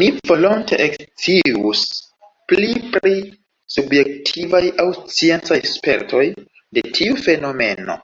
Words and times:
Mi 0.00 0.06
volonte 0.30 0.78
ekscius 0.86 1.82
pli 2.52 2.70
pri 2.96 3.12
subjektivaj 3.74 4.62
aŭ 4.86 4.86
sciencaj 4.96 5.60
spertoj 5.76 6.24
de 6.78 6.84
tiu 6.98 7.22
fenomeno. 7.28 7.96